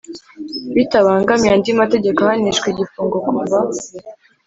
Bitabangamiye 0.75 1.51
andi 1.55 1.71
mategeko 1.81 2.17
ahanishwa 2.21 2.67
igifungo 2.69 3.15
kuva 3.25 3.57